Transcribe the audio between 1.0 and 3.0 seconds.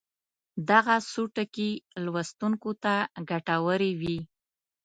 څو ټکي لوستونکو ته